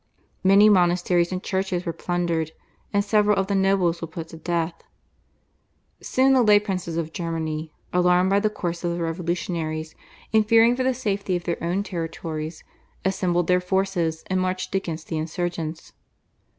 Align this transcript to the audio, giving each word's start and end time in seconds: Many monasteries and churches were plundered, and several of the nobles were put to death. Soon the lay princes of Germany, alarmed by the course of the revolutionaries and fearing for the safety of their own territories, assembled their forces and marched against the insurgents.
Many 0.43 0.67
monasteries 0.67 1.31
and 1.31 1.43
churches 1.43 1.85
were 1.85 1.93
plundered, 1.93 2.53
and 2.91 3.05
several 3.05 3.37
of 3.37 3.45
the 3.45 3.53
nobles 3.53 4.01
were 4.01 4.07
put 4.07 4.29
to 4.29 4.37
death. 4.37 4.73
Soon 6.01 6.33
the 6.33 6.41
lay 6.41 6.57
princes 6.59 6.97
of 6.97 7.13
Germany, 7.13 7.71
alarmed 7.93 8.31
by 8.31 8.39
the 8.39 8.49
course 8.49 8.83
of 8.83 8.93
the 8.97 9.03
revolutionaries 9.03 9.93
and 10.33 10.43
fearing 10.47 10.75
for 10.75 10.81
the 10.83 10.95
safety 10.95 11.35
of 11.35 11.43
their 11.43 11.63
own 11.63 11.83
territories, 11.83 12.63
assembled 13.05 13.45
their 13.45 13.61
forces 13.61 14.23
and 14.25 14.41
marched 14.41 14.73
against 14.73 15.05
the 15.07 15.19
insurgents. 15.19 15.93